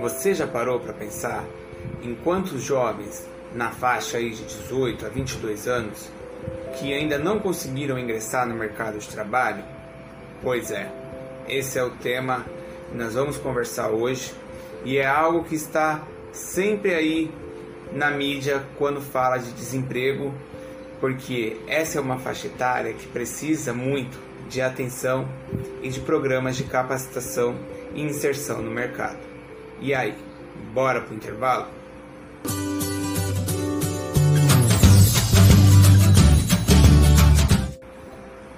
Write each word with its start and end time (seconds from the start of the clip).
Você 0.00 0.34
já 0.34 0.46
parou 0.46 0.80
para 0.80 0.92
pensar 0.92 1.44
em 2.02 2.14
quantos 2.14 2.62
jovens 2.62 3.26
na 3.54 3.70
faixa 3.70 4.18
aí 4.18 4.30
de 4.30 4.42
18 4.44 5.06
a 5.06 5.08
22 5.08 5.68
anos 5.68 6.10
que 6.78 6.92
ainda 6.92 7.18
não 7.18 7.38
conseguiram 7.38 7.98
ingressar 7.98 8.48
no 8.48 8.54
mercado 8.54 8.98
de 8.98 9.08
trabalho? 9.08 9.64
Pois 10.42 10.70
é, 10.70 10.90
esse 11.48 11.78
é 11.78 11.84
o 11.84 11.90
tema 11.90 12.44
que 12.90 12.96
nós 12.96 13.14
vamos 13.14 13.36
conversar 13.36 13.90
hoje 13.90 14.32
e 14.84 14.98
é 14.98 15.06
algo 15.06 15.44
que 15.44 15.54
está 15.54 16.02
sempre 16.32 16.94
aí 16.94 17.30
na 17.92 18.10
mídia 18.10 18.64
quando 18.78 19.00
fala 19.00 19.38
de 19.38 19.52
desemprego, 19.52 20.34
porque 21.00 21.58
essa 21.66 21.98
é 21.98 22.00
uma 22.00 22.18
faixa 22.18 22.48
etária 22.48 22.92
que 22.92 23.06
precisa 23.06 23.72
muito 23.72 24.31
de 24.48 24.60
atenção 24.60 25.28
e 25.82 25.88
de 25.88 26.00
programas 26.00 26.56
de 26.56 26.64
capacitação 26.64 27.56
e 27.94 28.02
inserção 28.02 28.62
no 28.62 28.70
mercado. 28.70 29.18
E 29.80 29.94
aí, 29.94 30.14
bora 30.72 31.00
pro 31.00 31.14
intervalo? 31.14 31.66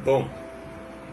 Bom, 0.04 0.28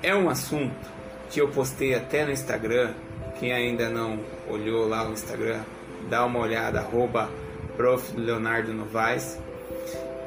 é 0.03 0.13
um 0.13 0.29
assunto 0.29 0.89
que 1.29 1.39
eu 1.39 1.47
postei 1.47 1.95
até 1.95 2.25
no 2.25 2.31
Instagram. 2.31 2.93
Quem 3.39 3.53
ainda 3.53 3.89
não 3.89 4.19
olhou 4.49 4.87
lá 4.87 5.07
o 5.07 5.13
Instagram, 5.13 5.61
dá 6.09 6.25
uma 6.25 6.39
olhada, 6.39 6.79
arroba 6.79 7.29
prof. 7.77 8.13
Leonardo 8.17 8.73
Novaes, 8.73 9.39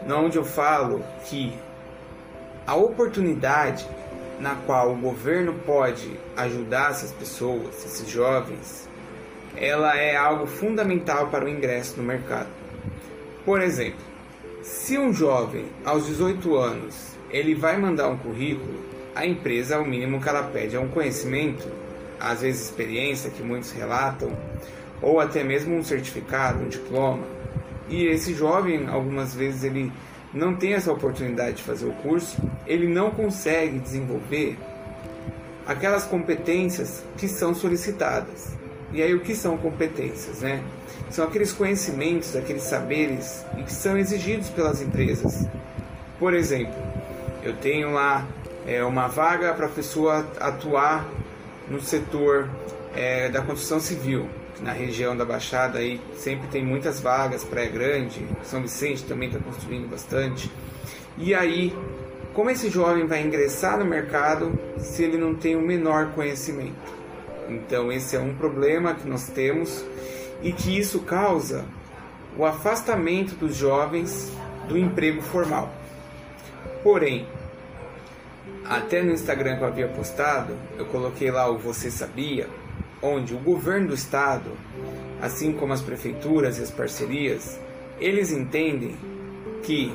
onde 0.08 0.38
eu 0.38 0.44
falo 0.44 1.04
que 1.26 1.52
a 2.66 2.74
oportunidade 2.74 3.86
na 4.40 4.54
qual 4.54 4.92
o 4.92 4.96
governo 4.96 5.54
pode 5.66 6.10
ajudar 6.36 6.90
essas 6.90 7.12
pessoas, 7.12 7.84
esses 7.84 8.08
jovens, 8.08 8.88
ela 9.56 9.96
é 9.96 10.16
algo 10.16 10.46
fundamental 10.46 11.28
para 11.28 11.44
o 11.44 11.48
ingresso 11.48 11.96
no 11.96 12.02
mercado. 12.02 12.48
Por 13.44 13.60
exemplo, 13.60 14.00
se 14.62 14.98
um 14.98 15.12
jovem 15.12 15.66
aos 15.84 16.06
18 16.06 16.56
anos 16.56 17.14
ele 17.30 17.54
vai 17.54 17.76
mandar 17.76 18.08
um 18.08 18.16
currículo, 18.16 18.80
a 19.14 19.24
empresa, 19.26 19.78
o 19.78 19.86
mínimo 19.86 20.20
que 20.20 20.28
ela 20.28 20.42
pede 20.42 20.74
é 20.74 20.80
um 20.80 20.88
conhecimento, 20.88 21.68
às 22.18 22.40
vezes 22.40 22.64
experiência, 22.64 23.30
que 23.30 23.42
muitos 23.42 23.70
relatam, 23.72 24.36
ou 25.00 25.20
até 25.20 25.44
mesmo 25.44 25.76
um 25.76 25.84
certificado, 25.84 26.64
um 26.64 26.68
diploma. 26.68 27.24
E 27.88 28.06
esse 28.06 28.34
jovem, 28.34 28.88
algumas 28.88 29.34
vezes, 29.34 29.62
ele 29.62 29.92
não 30.34 30.56
tem 30.56 30.74
essa 30.74 30.92
oportunidade 30.92 31.58
de 31.58 31.62
fazer 31.62 31.86
o 31.86 31.92
curso, 31.92 32.36
ele 32.66 32.88
não 32.88 33.10
consegue 33.10 33.78
desenvolver 33.78 34.58
aquelas 35.64 36.04
competências 36.04 37.04
que 37.16 37.28
são 37.28 37.54
solicitadas. 37.54 38.52
E 38.92 39.02
aí, 39.02 39.14
o 39.14 39.20
que 39.20 39.34
são 39.34 39.56
competências? 39.56 40.40
Né? 40.40 40.62
São 41.10 41.24
aqueles 41.24 41.52
conhecimentos, 41.52 42.34
aqueles 42.36 42.64
saberes 42.64 43.44
que 43.64 43.72
são 43.72 43.96
exigidos 43.96 44.50
pelas 44.50 44.82
empresas. 44.82 45.46
Por 46.18 46.34
exemplo, 46.34 46.74
eu 47.42 47.54
tenho 47.56 47.92
lá 47.92 48.26
é, 48.66 48.84
uma 48.84 49.06
vaga 49.06 49.52
para 49.54 49.66
a 49.66 49.68
pessoa 49.68 50.26
atuar 50.40 51.06
no 51.68 51.80
setor 51.80 52.48
é, 52.94 53.28
da 53.28 53.42
construção 53.42 53.80
civil. 53.80 54.28
Na 54.60 54.72
região 54.72 55.16
da 55.16 55.24
Baixada 55.24 55.78
aí 55.78 56.00
sempre 56.16 56.46
tem 56.48 56.64
muitas 56.64 57.00
vagas, 57.00 57.44
Praia 57.44 57.68
Grande, 57.68 58.26
São 58.44 58.62
Vicente 58.62 59.04
também 59.04 59.28
está 59.28 59.40
construindo 59.40 59.88
bastante. 59.88 60.50
E 61.18 61.34
aí, 61.34 61.76
como 62.32 62.50
esse 62.50 62.70
jovem 62.70 63.06
vai 63.06 63.22
ingressar 63.22 63.78
no 63.78 63.84
mercado 63.84 64.58
se 64.78 65.02
ele 65.02 65.18
não 65.18 65.34
tem 65.34 65.56
o 65.56 65.60
menor 65.60 66.12
conhecimento? 66.12 66.94
Então 67.48 67.92
esse 67.92 68.16
é 68.16 68.20
um 68.20 68.34
problema 68.34 68.94
que 68.94 69.08
nós 69.08 69.28
temos 69.28 69.84
e 70.42 70.52
que 70.52 70.78
isso 70.78 71.00
causa 71.00 71.64
o 72.36 72.44
afastamento 72.44 73.34
dos 73.34 73.56
jovens 73.56 74.32
do 74.68 74.76
emprego 74.76 75.22
formal. 75.22 75.72
Porém, 76.82 77.26
até 78.64 79.02
no 79.02 79.12
Instagram 79.12 79.56
que 79.56 79.62
eu 79.62 79.68
havia 79.68 79.88
postado, 79.88 80.56
eu 80.78 80.86
coloquei 80.86 81.30
lá 81.30 81.48
o 81.48 81.58
Você 81.58 81.90
Sabia, 81.90 82.48
onde 83.04 83.34
o 83.34 83.38
governo 83.38 83.88
do 83.88 83.94
estado, 83.94 84.50
assim 85.20 85.52
como 85.52 85.74
as 85.74 85.82
prefeituras 85.82 86.58
e 86.58 86.62
as 86.62 86.70
parcerias, 86.70 87.60
eles 88.00 88.32
entendem 88.32 88.96
que 89.62 89.92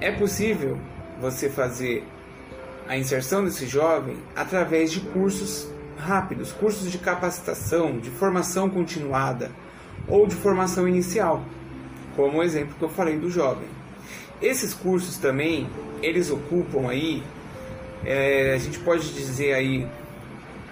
é 0.00 0.10
possível 0.10 0.76
você 1.20 1.48
fazer 1.48 2.04
a 2.88 2.98
inserção 2.98 3.44
desse 3.44 3.66
jovem 3.66 4.16
através 4.34 4.90
de 4.90 5.00
cursos 5.00 5.68
rápidos, 5.96 6.52
cursos 6.52 6.90
de 6.90 6.98
capacitação, 6.98 7.98
de 7.98 8.10
formação 8.10 8.68
continuada 8.68 9.52
ou 10.08 10.26
de 10.26 10.34
formação 10.34 10.88
inicial, 10.88 11.44
como 12.16 12.38
o 12.38 12.42
exemplo 12.42 12.74
que 12.76 12.84
eu 12.84 12.88
falei 12.88 13.18
do 13.18 13.30
jovem. 13.30 13.68
Esses 14.42 14.74
cursos 14.74 15.16
também 15.16 15.68
eles 16.02 16.30
ocupam 16.30 16.88
aí, 16.88 17.22
é, 18.04 18.54
a 18.54 18.58
gente 18.58 18.78
pode 18.80 19.12
dizer 19.12 19.52
aí, 19.52 19.86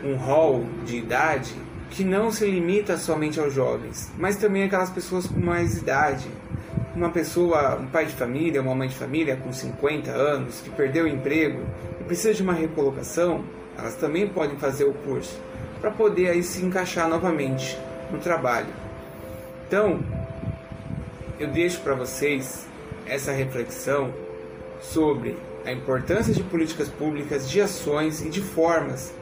um 0.05 0.15
rol 0.17 0.67
de 0.85 0.97
idade 0.97 1.55
que 1.91 2.05
não 2.05 2.31
se 2.31 2.45
limita 2.45 2.97
somente 2.97 3.39
aos 3.39 3.55
jovens, 3.55 4.11
mas 4.19 4.37
também 4.37 4.65
aquelas 4.65 4.91
pessoas 4.91 5.27
com 5.27 5.41
mais 5.41 5.79
idade. 5.79 6.27
Uma 6.95 7.11
pessoa, 7.11 7.77
um 7.77 7.87
pai 7.87 8.07
de 8.07 8.13
família, 8.13 8.63
uma 8.63 8.75
mãe 8.75 8.89
de 8.89 8.97
família 8.97 9.37
com 9.37 9.53
50 9.53 10.11
anos, 10.11 10.61
que 10.61 10.71
perdeu 10.71 11.05
o 11.05 11.09
emprego 11.09 11.63
e 12.01 12.05
precisa 12.05 12.33
de 12.33 12.43
uma 12.43 12.55
recolocação, 12.55 13.45
elas 13.79 13.95
também 13.97 14.27
podem 14.27 14.57
fazer 14.57 14.85
o 14.85 14.93
curso 14.93 15.39
para 15.81 15.91
poder 15.91 16.31
aí 16.31 16.43
se 16.43 16.65
encaixar 16.65 17.09
novamente 17.09 17.79
no 18.11 18.19
trabalho. 18.19 18.69
Então, 19.67 20.01
eu 21.39 21.49
deixo 21.49 21.81
para 21.81 21.95
vocês 21.95 22.67
essa 23.07 23.33
reflexão 23.33 24.13
sobre 24.81 25.37
a 25.65 25.73
importância 25.73 26.33
de 26.33 26.43
políticas 26.43 26.89
públicas, 26.89 27.49
de 27.49 27.61
ações 27.61 28.23
e 28.23 28.31
de 28.31 28.41
formas 28.41 29.13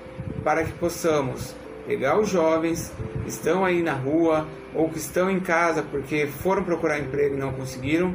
para 0.45 0.63
que 0.63 0.73
possamos 0.73 1.55
pegar 1.87 2.19
os 2.19 2.29
jovens 2.29 2.93
que 3.23 3.29
estão 3.29 3.65
aí 3.65 3.83
na 3.83 3.93
rua 3.93 4.47
ou 4.75 4.89
que 4.89 4.99
estão 4.99 5.31
em 5.31 5.41
casa 5.41 5.83
porque 5.83 6.27
foram 6.27 6.65
procurar 6.65 6.99
emprego 6.99 7.37
e 7.37 7.39
não 7.39 7.53
conseguiram, 7.53 8.15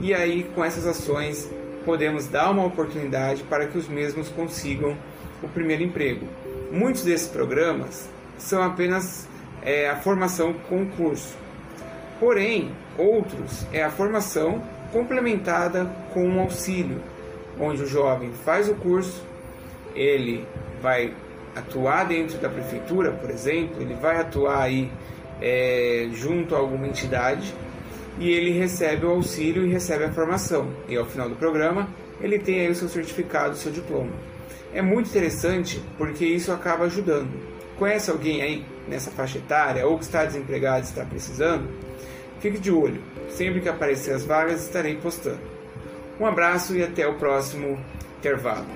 e 0.00 0.12
aí 0.12 0.44
com 0.54 0.64
essas 0.64 0.86
ações 0.86 1.50
podemos 1.84 2.26
dar 2.26 2.50
uma 2.50 2.64
oportunidade 2.64 3.42
para 3.44 3.66
que 3.66 3.78
os 3.78 3.88
mesmos 3.88 4.28
consigam 4.28 4.96
o 5.42 5.48
primeiro 5.48 5.82
emprego. 5.82 6.26
Muitos 6.70 7.02
desses 7.02 7.28
programas 7.28 8.08
são 8.38 8.62
apenas 8.62 9.28
é, 9.62 9.88
a 9.88 9.96
formação 9.96 10.52
com 10.68 10.86
curso, 10.86 11.36
porém 12.18 12.70
outros 12.98 13.66
é 13.72 13.82
a 13.82 13.90
formação 13.90 14.62
complementada 14.92 15.84
com 16.12 16.26
um 16.26 16.40
auxílio, 16.40 17.00
onde 17.58 17.82
o 17.82 17.86
jovem 17.86 18.30
faz 18.44 18.68
o 18.68 18.74
curso, 18.74 19.24
ele 19.94 20.46
vai 20.82 21.12
atuar 21.54 22.04
dentro 22.04 22.38
da 22.38 22.48
prefeitura, 22.48 23.12
por 23.12 23.30
exemplo, 23.30 23.80
ele 23.80 23.94
vai 23.94 24.20
atuar 24.20 24.62
aí 24.62 24.90
é, 25.40 26.08
junto 26.12 26.54
a 26.54 26.58
alguma 26.58 26.86
entidade 26.86 27.54
e 28.18 28.30
ele 28.30 28.50
recebe 28.50 29.06
o 29.06 29.10
auxílio 29.10 29.64
e 29.64 29.70
recebe 29.70 30.04
a 30.04 30.12
formação. 30.12 30.70
E 30.88 30.96
ao 30.96 31.06
final 31.06 31.28
do 31.28 31.36
programa, 31.36 31.88
ele 32.20 32.38
tem 32.38 32.60
aí 32.60 32.70
o 32.70 32.74
seu 32.74 32.88
certificado, 32.88 33.54
o 33.54 33.56
seu 33.56 33.72
diploma. 33.72 34.12
É 34.72 34.82
muito 34.82 35.08
interessante 35.08 35.82
porque 35.96 36.24
isso 36.24 36.52
acaba 36.52 36.84
ajudando. 36.84 37.30
Conhece 37.78 38.10
alguém 38.10 38.42
aí 38.42 38.64
nessa 38.86 39.10
faixa 39.10 39.38
etária 39.38 39.86
ou 39.86 39.96
que 39.96 40.04
está 40.04 40.24
desempregado 40.24 40.80
e 40.80 40.88
está 40.88 41.04
precisando? 41.04 41.66
Fique 42.40 42.58
de 42.58 42.70
olho. 42.70 43.02
Sempre 43.30 43.60
que 43.60 43.68
aparecer 43.68 44.14
as 44.14 44.24
vagas, 44.24 44.62
estarei 44.62 44.96
postando. 44.96 45.40
Um 46.18 46.26
abraço 46.26 46.76
e 46.76 46.82
até 46.82 47.06
o 47.06 47.14
próximo 47.14 47.78
intervalo. 48.18 48.66